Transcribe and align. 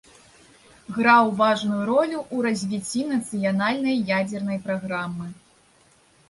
Граў 0.95 1.25
важную 1.41 1.81
ролю 1.89 2.17
ў 2.21 2.37
развіцці 2.47 3.01
нацыянальнай 3.13 4.01
ядзернай 4.17 4.57
праграмы. 4.65 5.29